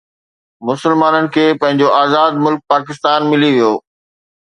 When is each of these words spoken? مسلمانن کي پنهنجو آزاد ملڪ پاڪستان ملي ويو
مسلمانن 0.67 1.27
کي 1.35 1.45
پنهنجو 1.61 1.93
آزاد 2.01 2.43
ملڪ 2.43 2.61
پاڪستان 2.75 3.31
ملي 3.33 3.51
ويو 3.55 3.73